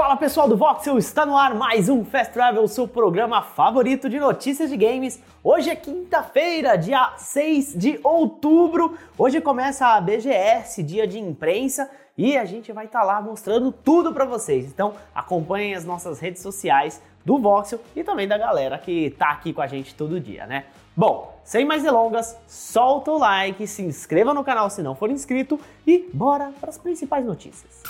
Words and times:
Fala 0.00 0.16
pessoal 0.16 0.48
do 0.48 0.56
Voxel, 0.56 0.96
está 0.96 1.26
no 1.26 1.36
ar 1.36 1.54
mais 1.54 1.90
um 1.90 2.06
Fast 2.06 2.32
Travel, 2.32 2.66
seu 2.66 2.88
programa 2.88 3.42
favorito 3.42 4.08
de 4.08 4.18
notícias 4.18 4.70
de 4.70 4.76
games. 4.78 5.22
Hoje 5.44 5.68
é 5.68 5.76
quinta-feira, 5.76 6.74
dia 6.74 7.12
6 7.18 7.74
de 7.74 8.00
outubro. 8.02 8.96
Hoje 9.18 9.42
começa 9.42 9.88
a 9.88 10.00
BGS, 10.00 10.82
dia 10.82 11.06
de 11.06 11.18
imprensa, 11.18 11.90
e 12.16 12.34
a 12.34 12.46
gente 12.46 12.72
vai 12.72 12.86
estar 12.86 13.00
tá 13.00 13.04
lá 13.04 13.20
mostrando 13.20 13.70
tudo 13.70 14.10
para 14.10 14.24
vocês. 14.24 14.64
Então 14.64 14.94
acompanhem 15.14 15.74
as 15.74 15.84
nossas 15.84 16.18
redes 16.18 16.40
sociais 16.40 17.02
do 17.22 17.38
Voxel 17.38 17.78
e 17.94 18.02
também 18.02 18.26
da 18.26 18.38
galera 18.38 18.78
que 18.78 19.10
tá 19.18 19.28
aqui 19.32 19.52
com 19.52 19.60
a 19.60 19.66
gente 19.66 19.94
todo 19.94 20.18
dia, 20.18 20.46
né? 20.46 20.64
Bom, 20.96 21.38
sem 21.44 21.66
mais 21.66 21.82
delongas, 21.82 22.38
solta 22.48 23.10
o 23.10 23.18
like, 23.18 23.66
se 23.66 23.82
inscreva 23.82 24.32
no 24.32 24.42
canal 24.42 24.70
se 24.70 24.82
não 24.82 24.94
for 24.94 25.10
inscrito 25.10 25.60
e 25.86 26.08
bora 26.10 26.54
para 26.58 26.70
as 26.70 26.78
principais 26.78 27.26
notícias. 27.26 27.82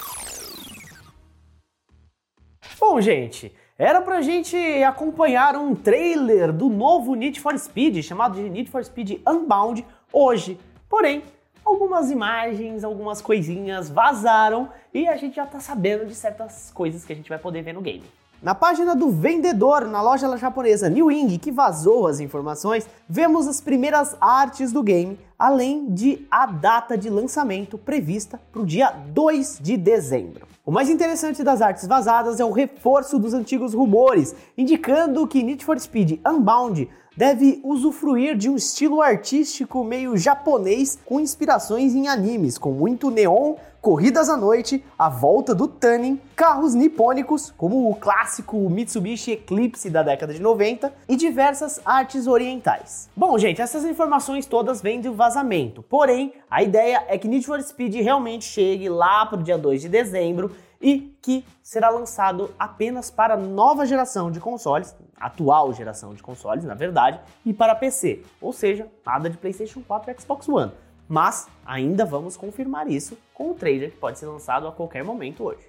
Bom, 2.80 2.98
gente, 2.98 3.54
era 3.78 4.00
pra 4.00 4.22
gente 4.22 4.56
acompanhar 4.82 5.54
um 5.54 5.74
trailer 5.74 6.50
do 6.50 6.70
novo 6.70 7.14
Need 7.14 7.38
for 7.38 7.56
Speed, 7.58 8.02
chamado 8.02 8.36
de 8.36 8.48
Need 8.48 8.70
for 8.70 8.82
Speed 8.82 9.20
Unbound, 9.28 9.86
hoje. 10.10 10.58
Porém, 10.88 11.22
algumas 11.62 12.10
imagens, 12.10 12.82
algumas 12.82 13.20
coisinhas 13.20 13.90
vazaram 13.90 14.70
e 14.94 15.06
a 15.06 15.14
gente 15.18 15.36
já 15.36 15.44
tá 15.44 15.60
sabendo 15.60 16.06
de 16.06 16.14
certas 16.14 16.70
coisas 16.72 17.04
que 17.04 17.12
a 17.12 17.16
gente 17.16 17.28
vai 17.28 17.38
poder 17.38 17.60
ver 17.60 17.74
no 17.74 17.82
game. 17.82 18.02
Na 18.42 18.54
página 18.54 18.96
do 18.96 19.10
vendedor 19.10 19.86
na 19.86 20.00
loja 20.00 20.34
japonesa 20.38 20.88
New 20.88 21.08
Wing, 21.08 21.36
que 21.36 21.52
vazou 21.52 22.06
as 22.06 22.18
informações, 22.18 22.88
vemos 23.06 23.46
as 23.46 23.60
primeiras 23.60 24.16
artes 24.18 24.72
do 24.72 24.82
game, 24.82 25.20
além 25.38 25.92
de 25.92 26.26
a 26.30 26.46
data 26.46 26.96
de 26.96 27.10
lançamento 27.10 27.76
prevista 27.76 28.40
para 28.50 28.62
o 28.62 28.64
dia 28.64 28.90
2 28.90 29.58
de 29.60 29.76
dezembro. 29.76 30.49
O 30.64 30.70
mais 30.70 30.90
interessante 30.90 31.42
das 31.42 31.62
artes 31.62 31.86
vazadas 31.86 32.38
é 32.38 32.44
o 32.44 32.52
reforço 32.52 33.18
dos 33.18 33.32
antigos 33.32 33.72
rumores, 33.72 34.34
indicando 34.58 35.26
que 35.26 35.42
Need 35.42 35.64
for 35.64 35.80
Speed 35.80 36.20
Unbound 36.26 36.86
deve 37.16 37.60
usufruir 37.64 38.36
de 38.36 38.48
um 38.48 38.56
estilo 38.56 39.02
artístico 39.02 39.84
meio 39.84 40.16
japonês 40.16 40.98
com 41.04 41.20
inspirações 41.20 41.94
em 41.94 42.08
animes, 42.08 42.56
com 42.56 42.70
muito 42.70 43.10
neon, 43.10 43.54
corridas 43.80 44.28
à 44.28 44.36
noite, 44.36 44.84
a 44.98 45.08
volta 45.08 45.54
do 45.54 45.66
Tunning, 45.66 46.20
carros 46.36 46.74
nipônicos, 46.74 47.52
como 47.56 47.90
o 47.90 47.94
clássico 47.94 48.56
Mitsubishi 48.68 49.32
Eclipse 49.32 49.88
da 49.88 50.02
década 50.02 50.34
de 50.34 50.40
90, 50.40 50.92
e 51.08 51.16
diversas 51.16 51.80
artes 51.84 52.26
orientais. 52.26 53.08
Bom, 53.16 53.38
gente, 53.38 53.62
essas 53.62 53.84
informações 53.84 54.46
todas 54.46 54.82
vêm 54.82 55.00
do 55.00 55.14
vazamento, 55.14 55.82
porém, 55.82 56.34
a 56.50 56.62
ideia 56.62 57.04
é 57.08 57.16
que 57.16 57.26
Need 57.26 57.46
for 57.46 57.60
Speed 57.62 57.94
realmente 57.94 58.44
chegue 58.44 58.88
lá 58.88 59.24
para 59.24 59.40
o 59.40 59.42
dia 59.42 59.56
2 59.56 59.80
de 59.80 59.88
dezembro 59.88 60.50
e 60.80 61.14
que 61.20 61.44
será 61.62 61.90
lançado 61.90 62.54
apenas 62.58 63.10
para 63.10 63.36
nova 63.36 63.84
geração 63.84 64.30
de 64.30 64.40
consoles, 64.40 64.96
atual 65.16 65.72
geração 65.72 66.14
de 66.14 66.22
consoles, 66.22 66.64
na 66.64 66.74
verdade, 66.74 67.20
e 67.44 67.52
para 67.52 67.74
PC, 67.74 68.22
ou 68.40 68.52
seja, 68.52 68.90
nada 69.04 69.28
de 69.28 69.36
PlayStation 69.36 69.82
4 69.82 70.10
e 70.10 70.20
Xbox 70.20 70.48
One. 70.48 70.72
Mas 71.06 71.48
ainda 71.66 72.04
vamos 72.04 72.36
confirmar 72.36 72.88
isso 72.88 73.18
com 73.34 73.50
o 73.50 73.54
trailer 73.54 73.90
que 73.90 73.96
pode 73.98 74.18
ser 74.18 74.26
lançado 74.26 74.66
a 74.66 74.72
qualquer 74.72 75.04
momento 75.04 75.44
hoje. 75.44 75.68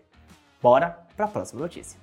Bora 0.61 0.97
para 1.15 1.25
a 1.25 1.27
próxima 1.27 1.61
notícia. 1.61 1.99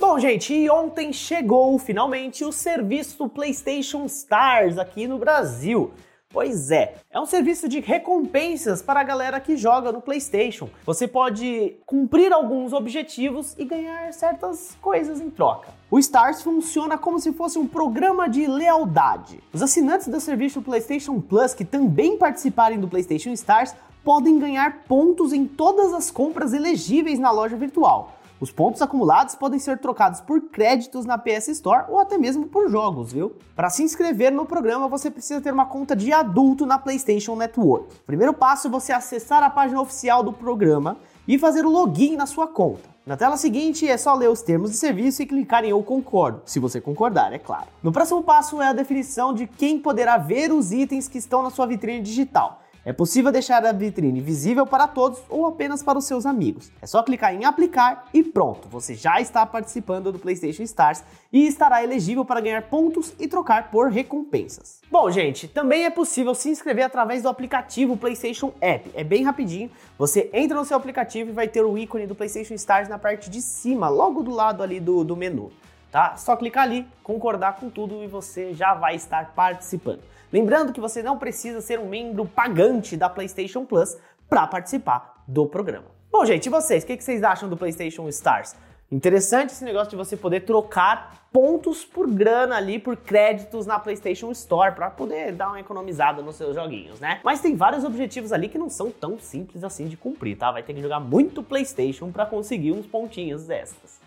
Bom, 0.00 0.18
gente, 0.18 0.54
e 0.54 0.70
ontem 0.70 1.12
chegou 1.12 1.78
finalmente 1.78 2.44
o 2.44 2.52
serviço 2.52 3.28
PlayStation 3.28 4.04
Stars 4.06 4.78
aqui 4.78 5.06
no 5.06 5.18
Brasil. 5.18 5.92
Pois 6.30 6.70
é, 6.70 6.96
é 7.10 7.18
um 7.18 7.24
serviço 7.24 7.66
de 7.66 7.80
recompensas 7.80 8.82
para 8.82 9.00
a 9.00 9.02
galera 9.02 9.40
que 9.40 9.56
joga 9.56 9.90
no 9.90 10.02
PlayStation. 10.02 10.68
Você 10.84 11.08
pode 11.08 11.74
cumprir 11.86 12.34
alguns 12.34 12.74
objetivos 12.74 13.54
e 13.56 13.64
ganhar 13.64 14.12
certas 14.12 14.76
coisas 14.82 15.22
em 15.22 15.30
troca. 15.30 15.70
O 15.90 15.98
Stars 15.98 16.42
funciona 16.42 16.98
como 16.98 17.18
se 17.18 17.32
fosse 17.32 17.58
um 17.58 17.66
programa 17.66 18.28
de 18.28 18.46
lealdade. 18.46 19.42
Os 19.54 19.62
assinantes 19.62 20.06
do 20.06 20.20
serviço 20.20 20.60
PlayStation 20.60 21.18
Plus 21.18 21.54
que 21.54 21.64
também 21.64 22.18
participarem 22.18 22.78
do 22.78 22.88
PlayStation 22.88 23.30
Stars 23.30 23.74
podem 24.04 24.38
ganhar 24.38 24.84
pontos 24.84 25.32
em 25.32 25.46
todas 25.46 25.94
as 25.94 26.10
compras 26.10 26.52
elegíveis 26.52 27.18
na 27.18 27.30
loja 27.30 27.56
virtual. 27.56 28.17
Os 28.40 28.52
pontos 28.52 28.80
acumulados 28.80 29.34
podem 29.34 29.58
ser 29.58 29.78
trocados 29.78 30.20
por 30.20 30.40
créditos 30.42 31.04
na 31.04 31.18
PS 31.18 31.48
Store 31.48 31.86
ou 31.88 31.98
até 31.98 32.16
mesmo 32.16 32.46
por 32.46 32.70
jogos, 32.70 33.12
viu? 33.12 33.32
Para 33.56 33.68
se 33.68 33.82
inscrever 33.82 34.30
no 34.30 34.46
programa, 34.46 34.86
você 34.86 35.10
precisa 35.10 35.40
ter 35.40 35.52
uma 35.52 35.66
conta 35.66 35.96
de 35.96 36.12
adulto 36.12 36.64
na 36.64 36.78
PlayStation 36.78 37.34
Network. 37.34 37.96
O 37.96 38.06
primeiro 38.06 38.32
passo 38.32 38.68
é 38.68 38.70
você 38.70 38.92
acessar 38.92 39.42
a 39.42 39.50
página 39.50 39.80
oficial 39.80 40.22
do 40.22 40.32
programa 40.32 40.98
e 41.26 41.36
fazer 41.36 41.66
o 41.66 41.68
login 41.68 42.14
na 42.14 42.26
sua 42.26 42.46
conta. 42.46 42.88
Na 43.04 43.16
tela 43.16 43.36
seguinte 43.36 43.88
é 43.88 43.96
só 43.96 44.14
ler 44.14 44.30
os 44.30 44.42
termos 44.42 44.70
de 44.70 44.76
serviço 44.76 45.20
e 45.20 45.26
clicar 45.26 45.64
em 45.64 45.70
Eu 45.70 45.82
concordo, 45.82 46.42
se 46.44 46.60
você 46.60 46.80
concordar, 46.80 47.32
é 47.32 47.38
claro. 47.38 47.66
No 47.82 47.90
próximo 47.90 48.22
passo 48.22 48.62
é 48.62 48.68
a 48.68 48.72
definição 48.72 49.34
de 49.34 49.48
quem 49.48 49.80
poderá 49.80 50.16
ver 50.16 50.52
os 50.52 50.70
itens 50.70 51.08
que 51.08 51.18
estão 51.18 51.42
na 51.42 51.50
sua 51.50 51.66
vitrine 51.66 52.02
digital. 52.02 52.62
É 52.88 52.92
possível 52.94 53.30
deixar 53.30 53.66
a 53.66 53.70
vitrine 53.70 54.18
visível 54.18 54.66
para 54.66 54.88
todos 54.88 55.18
ou 55.28 55.44
apenas 55.44 55.82
para 55.82 55.98
os 55.98 56.06
seus 56.06 56.24
amigos. 56.24 56.72
É 56.80 56.86
só 56.86 57.02
clicar 57.02 57.34
em 57.34 57.44
aplicar 57.44 58.08
e 58.14 58.22
pronto, 58.22 58.66
você 58.66 58.94
já 58.94 59.20
está 59.20 59.44
participando 59.44 60.10
do 60.10 60.18
PlayStation 60.18 60.62
Stars 60.62 61.04
e 61.30 61.46
estará 61.46 61.84
elegível 61.84 62.24
para 62.24 62.40
ganhar 62.40 62.62
pontos 62.62 63.12
e 63.18 63.28
trocar 63.28 63.70
por 63.70 63.90
recompensas. 63.90 64.80
Bom, 64.90 65.10
gente, 65.10 65.46
também 65.46 65.84
é 65.84 65.90
possível 65.90 66.34
se 66.34 66.48
inscrever 66.48 66.86
através 66.86 67.22
do 67.22 67.28
aplicativo 67.28 67.94
PlayStation 67.94 68.54
App. 68.58 68.90
É 68.94 69.04
bem 69.04 69.22
rapidinho. 69.22 69.70
Você 69.98 70.30
entra 70.32 70.56
no 70.56 70.64
seu 70.64 70.78
aplicativo 70.78 71.28
e 71.28 71.34
vai 71.34 71.46
ter 71.46 71.62
o 71.62 71.76
ícone 71.76 72.06
do 72.06 72.14
PlayStation 72.14 72.54
Stars 72.54 72.88
na 72.88 72.98
parte 72.98 73.28
de 73.28 73.42
cima, 73.42 73.90
logo 73.90 74.22
do 74.22 74.30
lado 74.30 74.62
ali 74.62 74.80
do, 74.80 75.04
do 75.04 75.14
menu. 75.14 75.52
Tá? 75.90 76.16
Só 76.16 76.36
clicar 76.36 76.64
ali, 76.64 76.86
concordar 77.02 77.56
com 77.56 77.70
tudo 77.70 78.02
e 78.02 78.06
você 78.06 78.52
já 78.52 78.74
vai 78.74 78.94
estar 78.94 79.32
participando. 79.34 80.02
Lembrando 80.30 80.72
que 80.72 80.80
você 80.80 81.02
não 81.02 81.16
precisa 81.16 81.60
ser 81.60 81.78
um 81.78 81.88
membro 81.88 82.26
pagante 82.26 82.96
da 82.96 83.08
PlayStation 83.08 83.64
Plus 83.64 83.96
para 84.28 84.46
participar 84.46 85.22
do 85.26 85.46
programa. 85.46 85.86
Bom, 86.10 86.24
gente, 86.26 86.46
e 86.46 86.50
vocês? 86.50 86.84
O 86.84 86.86
que 86.86 87.00
vocês 87.00 87.22
acham 87.22 87.48
do 87.48 87.56
PlayStation 87.56 88.06
Stars? 88.08 88.54
Interessante 88.90 89.50
esse 89.50 89.64
negócio 89.64 89.90
de 89.90 89.96
você 89.96 90.16
poder 90.16 90.40
trocar 90.40 91.28
pontos 91.30 91.84
por 91.84 92.08
grana 92.10 92.56
ali, 92.56 92.78
por 92.78 92.96
créditos 92.96 93.66
na 93.66 93.78
PlayStation 93.78 94.30
Store, 94.30 94.74
para 94.74 94.88
poder 94.88 95.32
dar 95.32 95.48
uma 95.48 95.60
economizada 95.60 96.22
nos 96.22 96.36
seus 96.36 96.54
joguinhos, 96.54 96.98
né? 96.98 97.20
Mas 97.22 97.40
tem 97.40 97.54
vários 97.54 97.84
objetivos 97.84 98.32
ali 98.32 98.48
que 98.48 98.56
não 98.56 98.70
são 98.70 98.90
tão 98.90 99.18
simples 99.18 99.62
assim 99.62 99.88
de 99.88 99.96
cumprir, 99.96 100.38
tá? 100.38 100.50
Vai 100.50 100.62
ter 100.62 100.72
que 100.72 100.80
jogar 100.80 101.00
muito 101.00 101.42
PlayStation 101.42 102.10
para 102.10 102.24
conseguir 102.24 102.72
uns 102.72 102.86
pontinhos 102.86 103.50
extras. 103.50 104.00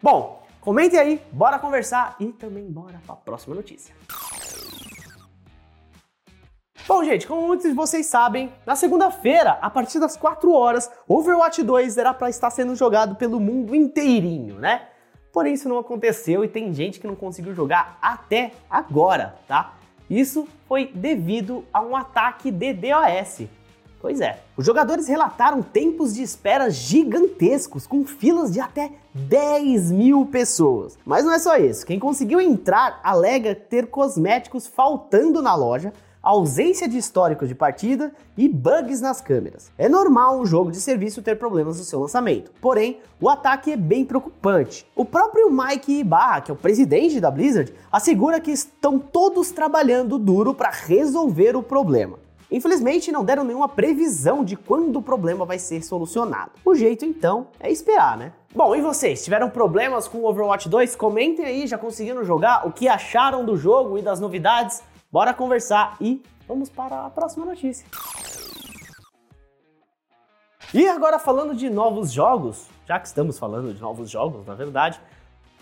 Bom, 0.00 0.40
comentem 0.68 1.00
aí, 1.00 1.22
bora 1.32 1.58
conversar 1.58 2.14
e 2.20 2.26
também 2.26 2.70
bora 2.70 3.00
para 3.06 3.14
a 3.14 3.16
próxima 3.16 3.54
notícia. 3.54 3.94
Bom, 6.86 7.02
gente, 7.02 7.26
como 7.26 7.46
muitos 7.46 7.64
de 7.64 7.72
vocês 7.72 8.04
sabem, 8.04 8.52
na 8.66 8.76
segunda-feira, 8.76 9.52
a 9.62 9.70
partir 9.70 9.98
das 9.98 10.14
4 10.14 10.52
horas, 10.52 10.90
Overwatch 11.08 11.62
2 11.62 11.96
era 11.96 12.12
para 12.12 12.28
estar 12.28 12.50
sendo 12.50 12.76
jogado 12.76 13.14
pelo 13.14 13.40
mundo 13.40 13.74
inteirinho, 13.74 14.56
né? 14.56 14.88
Porém, 15.32 15.54
isso 15.54 15.70
não 15.70 15.78
aconteceu 15.78 16.44
e 16.44 16.48
tem 16.48 16.70
gente 16.74 17.00
que 17.00 17.06
não 17.06 17.16
conseguiu 17.16 17.54
jogar 17.54 17.98
até 18.02 18.52
agora, 18.68 19.36
tá? 19.48 19.72
Isso 20.10 20.46
foi 20.66 20.92
devido 20.94 21.64
a 21.72 21.80
um 21.80 21.96
ataque 21.96 22.50
de 22.50 22.74
DOS. 22.74 23.48
Pois 24.00 24.20
é, 24.20 24.38
os 24.56 24.64
jogadores 24.64 25.08
relataram 25.08 25.60
tempos 25.60 26.14
de 26.14 26.22
espera 26.22 26.70
gigantescos, 26.70 27.86
com 27.86 28.04
filas 28.04 28.52
de 28.52 28.60
até 28.60 28.92
10 29.12 29.90
mil 29.90 30.24
pessoas. 30.26 30.96
Mas 31.04 31.24
não 31.24 31.32
é 31.32 31.38
só 31.38 31.56
isso, 31.56 31.84
quem 31.84 31.98
conseguiu 31.98 32.40
entrar 32.40 33.00
alega 33.02 33.56
ter 33.56 33.88
cosméticos 33.88 34.68
faltando 34.68 35.42
na 35.42 35.54
loja, 35.56 35.92
ausência 36.22 36.88
de 36.88 36.96
histórico 36.96 37.46
de 37.46 37.54
partida 37.54 38.12
e 38.36 38.48
bugs 38.48 39.00
nas 39.00 39.20
câmeras. 39.20 39.70
É 39.76 39.88
normal 39.88 40.38
um 40.38 40.46
jogo 40.46 40.70
de 40.70 40.80
serviço 40.80 41.22
ter 41.22 41.36
problemas 41.36 41.78
no 41.78 41.84
seu 41.84 41.98
lançamento, 41.98 42.52
porém, 42.60 43.00
o 43.20 43.28
ataque 43.28 43.72
é 43.72 43.76
bem 43.76 44.04
preocupante. 44.04 44.86
O 44.94 45.04
próprio 45.04 45.50
Mike 45.50 46.00
Ibarra, 46.00 46.42
que 46.42 46.50
é 46.50 46.54
o 46.54 46.56
presidente 46.56 47.20
da 47.20 47.30
Blizzard, 47.30 47.74
assegura 47.90 48.40
que 48.40 48.52
estão 48.52 48.98
todos 48.98 49.50
trabalhando 49.50 50.18
duro 50.18 50.54
para 50.54 50.70
resolver 50.70 51.56
o 51.56 51.62
problema. 51.62 52.27
Infelizmente, 52.50 53.12
não 53.12 53.22
deram 53.22 53.44
nenhuma 53.44 53.68
previsão 53.68 54.42
de 54.42 54.56
quando 54.56 54.96
o 54.96 55.02
problema 55.02 55.44
vai 55.44 55.58
ser 55.58 55.82
solucionado. 55.82 56.52
O 56.64 56.74
jeito 56.74 57.04
então 57.04 57.48
é 57.60 57.70
esperar, 57.70 58.16
né? 58.16 58.32
Bom, 58.54 58.74
e 58.74 58.80
vocês? 58.80 59.22
Tiveram 59.22 59.50
problemas 59.50 60.08
com 60.08 60.24
Overwatch 60.24 60.66
2? 60.66 60.96
Comentem 60.96 61.44
aí, 61.44 61.66
já 61.66 61.76
conseguiram 61.76 62.24
jogar? 62.24 62.66
O 62.66 62.72
que 62.72 62.88
acharam 62.88 63.44
do 63.44 63.54
jogo 63.54 63.98
e 63.98 64.02
das 64.02 64.18
novidades? 64.18 64.82
Bora 65.12 65.34
conversar 65.34 65.96
e 66.00 66.22
vamos 66.46 66.70
para 66.70 67.04
a 67.04 67.10
próxima 67.10 67.44
notícia. 67.44 67.86
E 70.72 70.88
agora 70.88 71.18
falando 71.18 71.54
de 71.54 71.68
novos 71.68 72.10
jogos, 72.10 72.66
já 72.86 72.98
que 72.98 73.06
estamos 73.06 73.38
falando 73.38 73.74
de 73.74 73.80
novos 73.80 74.08
jogos, 74.08 74.46
na 74.46 74.54
verdade, 74.54 74.98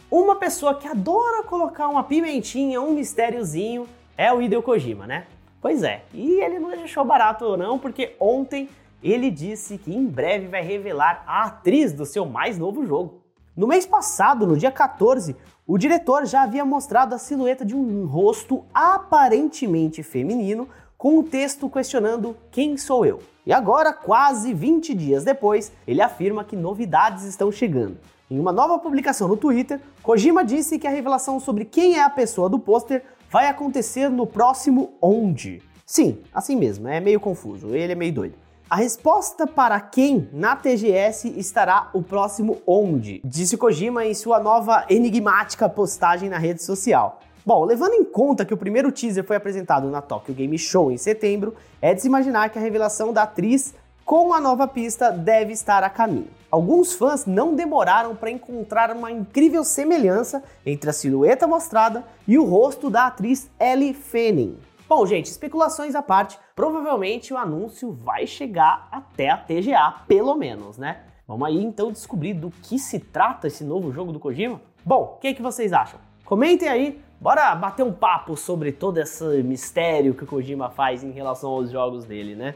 uma 0.09 0.37
pessoa 0.37 0.75
que 0.75 0.87
adora 0.87 1.43
colocar 1.43 1.89
uma 1.89 2.05
pimentinha, 2.05 2.81
um 2.81 2.93
mistériozinho, 2.93 3.89
é 4.17 4.33
o 4.33 4.41
Hideo 4.41 4.63
Kojima, 4.63 5.07
né? 5.07 5.27
Pois 5.67 5.83
é, 5.83 6.05
e 6.15 6.41
ele 6.41 6.61
não 6.61 6.71
deixou 6.71 7.05
barato 7.05 7.57
não, 7.57 7.77
porque 7.77 8.15
ontem 8.21 8.69
ele 9.03 9.33
disse 9.33 9.77
que 9.77 9.93
em 9.93 10.07
breve 10.07 10.47
vai 10.47 10.63
revelar 10.63 11.25
a 11.27 11.43
atriz 11.43 11.93
do 11.93 12.07
seu 12.07 12.25
mais 12.25 12.57
novo 12.57 12.87
jogo. 12.87 13.21
No 13.57 13.67
mês 13.67 13.85
passado, 13.85 14.47
no 14.47 14.57
dia 14.57 14.71
14, 14.71 15.35
o 15.67 15.77
diretor 15.77 16.25
já 16.25 16.43
havia 16.43 16.65
mostrado 16.65 17.17
a 17.17 17.19
silhueta 17.19 17.65
de 17.65 17.75
um 17.75 18.07
rosto 18.07 18.65
aparentemente 18.73 20.05
feminino 20.05 20.69
com 20.97 21.19
um 21.19 21.23
texto 21.25 21.69
questionando 21.69 22.37
quem 22.53 22.77
sou 22.77 23.05
eu. 23.05 23.19
E 23.45 23.53
agora, 23.53 23.93
quase 23.93 24.55
20 24.55 24.95
dias 24.95 25.25
depois, 25.25 25.73
ele 25.85 26.01
afirma 26.01 26.45
que 26.45 26.55
novidades 26.55 27.25
estão 27.25 27.51
chegando. 27.51 27.99
Em 28.31 28.39
uma 28.39 28.53
nova 28.53 28.79
publicação 28.79 29.27
no 29.27 29.37
Twitter, 29.37 29.81
Kojima 30.01 30.45
disse 30.45 30.79
que 30.79 30.87
a 30.87 30.91
revelação 30.91 31.41
sobre 31.41 31.65
quem 31.65 31.97
é 31.99 32.05
a 32.05 32.11
pessoa 32.11 32.49
do 32.49 32.57
pôster 32.57 33.03
vai 33.31 33.49
acontecer 33.49 34.09
no 34.09 34.27
próximo 34.27 34.95
Onde. 35.01 35.63
Sim, 35.85 36.19
assim 36.35 36.57
mesmo, 36.57 36.89
é 36.89 37.01
meio 37.01 37.21
confuso, 37.21 37.75
ele 37.75 37.93
é 37.93 37.97
meio 37.97 38.13
doido. 38.13 38.35
A 38.69 38.77
resposta 38.77 39.47
para 39.47 39.81
quem 39.81 40.29
na 40.33 40.57
TGS 40.57 41.33
estará 41.39 41.89
o 41.93 42.03
próximo 42.03 42.61
Onde, 42.67 43.21
disse 43.25 43.57
Kojima 43.57 44.05
em 44.05 44.13
sua 44.13 44.41
nova 44.41 44.85
enigmática 44.91 45.69
postagem 45.69 46.29
na 46.29 46.39
rede 46.39 46.63
social. 46.65 47.21
Bom, 47.45 47.65
levando 47.65 47.95
em 47.95 48.05
conta 48.05 48.45
que 48.45 48.53
o 48.53 48.57
primeiro 48.57 48.91
teaser 48.91 49.23
foi 49.23 49.37
apresentado 49.37 49.89
na 49.89 50.03
Tokyo 50.03 50.35
Game 50.35 50.59
Show 50.59 50.91
em 50.91 50.97
setembro, 50.97 51.55
é 51.81 51.95
de 51.95 52.01
se 52.01 52.09
imaginar 52.09 52.51
que 52.51 52.59
a 52.59 52.61
revelação 52.61 53.13
da 53.13 53.23
atriz 53.23 53.73
com 54.07 54.33
a 54.33 54.41
nova 54.41 54.69
pista 54.69 55.11
deve 55.11 55.53
estar 55.53 55.83
a 55.83 55.91
caminho. 55.91 56.29
Alguns 56.49 56.95
fãs 56.95 57.27
não 57.27 57.57
demoraram 57.57 58.15
para 58.15 58.31
encontrar 58.31 58.95
uma 58.95 59.11
incrível 59.11 59.65
semelhança 59.65 60.45
entre 60.65 60.89
a 60.89 60.93
silhueta 60.93 61.45
mostrada 61.49 62.05
e 62.27 62.39
o 62.39 62.45
rosto 62.45 62.89
da 62.89 63.09
atriz 63.09 63.51
Ellie 63.59 63.93
Fanning. 63.93 64.57
Bom, 64.89 65.05
gente, 65.05 65.27
especulações 65.27 65.97
à 65.97 66.03
parte, 66.03 66.39
provavelmente 66.55 67.35
o 67.35 67.37
anúncio 67.37 67.91
vai 67.91 68.29
chegar 68.29 68.89
até 68.93 69.29
a 69.29 69.37
TGA, 69.37 70.03
pelo 70.07 70.37
menos, 70.37 70.79
né? 70.79 71.01
Vamos 71.27 71.49
aí 71.49 71.61
então 71.61 71.91
descobrir 71.91 72.35
do 72.35 72.53
que 72.63 72.79
se 72.79 73.01
trata 73.01 73.49
esse 73.49 73.65
novo 73.65 73.91
jogo 73.91 74.13
do 74.13 74.21
Kojima? 74.21 74.61
Bom, 74.85 75.17
o 75.17 75.21
que, 75.21 75.35
que 75.35 75.43
vocês 75.43 75.73
acham? 75.73 75.99
Comentem 76.25 76.69
aí 76.69 77.03
Bora 77.19 77.55
bater 77.55 77.83
um 77.83 77.93
papo 77.93 78.37
sobre 78.37 78.71
todo 78.73 78.99
esse 78.99 79.43
mistério 79.43 80.13
que 80.13 80.25
o 80.25 80.27
Kojima 80.27 80.69
faz 80.69 81.03
em 81.03 81.11
relação 81.11 81.51
aos 81.51 81.71
jogos 81.71 82.05
dele, 82.05 82.35
né? 82.35 82.55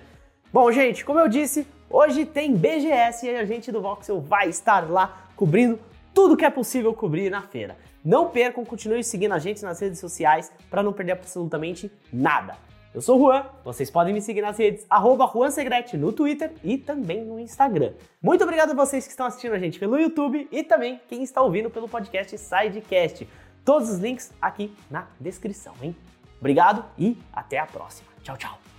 Bom, 0.53 0.71
gente, 0.73 1.05
como 1.05 1.21
eu 1.21 1.29
disse, 1.29 1.65
hoje 1.89 2.27
tem 2.27 2.57
BGS 2.57 3.25
e 3.25 3.37
a 3.37 3.45
gente 3.45 3.71
do 3.71 3.81
Voxel 3.81 4.21
vai 4.21 4.49
estar 4.49 4.91
lá 4.91 5.29
cobrindo 5.37 5.79
tudo 6.13 6.37
que 6.37 6.45
é 6.45 6.51
possível 6.51 6.93
cobrir 6.93 7.31
na 7.31 7.43
feira. 7.43 7.77
Não 8.05 8.29
percam, 8.29 8.65
continue 8.65 9.05
seguindo 9.05 9.33
a 9.33 9.39
gente 9.39 9.63
nas 9.63 9.79
redes 9.79 10.01
sociais 10.01 10.51
para 10.69 10.83
não 10.83 10.93
perder 10.93 11.13
absolutamente 11.13 11.91
nada. 12.13 12.57
Eu 12.93 13.01
sou 13.01 13.17
o 13.17 13.21
Juan, 13.21 13.45
vocês 13.65 13.89
podem 13.89 14.13
me 14.13 14.21
seguir 14.21 14.43
nas 14.43 14.59
redes 14.59 14.85
JuanSegrete 14.91 15.97
no 15.97 16.13
Twitter 16.13 16.51
e 16.65 16.77
também 16.77 17.25
no 17.25 17.39
Instagram. 17.39 17.93
Muito 18.21 18.43
obrigado 18.43 18.73
a 18.73 18.75
vocês 18.75 19.05
que 19.05 19.13
estão 19.13 19.27
assistindo 19.27 19.55
a 19.55 19.59
gente 19.61 19.79
pelo 19.79 19.97
YouTube 19.97 20.49
e 20.51 20.65
também 20.65 21.01
quem 21.09 21.23
está 21.23 21.41
ouvindo 21.41 21.71
pelo 21.71 21.89
podcast 21.89 22.37
Sidecast. 22.37 23.29
Todos 23.65 23.89
os 23.89 23.99
links 24.01 24.33
aqui 24.43 24.75
na 24.91 25.07
descrição, 25.21 25.75
hein? 25.81 25.95
Obrigado 26.41 26.85
e 26.99 27.17
até 27.33 27.59
a 27.59 27.67
próxima. 27.67 28.09
Tchau, 28.25 28.37
tchau. 28.37 28.70